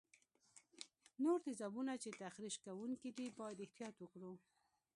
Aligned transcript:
نور 1.23 1.37
تیزابونه 1.45 1.93
چې 2.03 2.09
تخریش 2.23 2.55
کوونکي 2.65 3.09
دي 3.17 3.27
باید 3.39 3.57
احتیاط 3.65 3.95
وکړو. 3.99 4.33